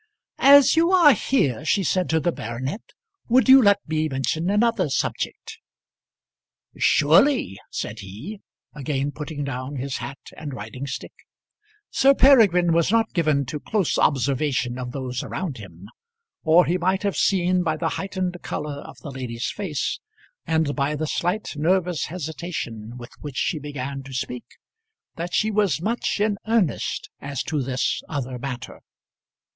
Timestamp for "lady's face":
19.11-19.99